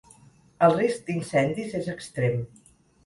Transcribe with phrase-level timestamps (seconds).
[0.67, 2.41] El risc d’incendis és extrem.